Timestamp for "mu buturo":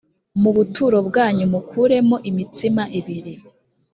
0.41-0.97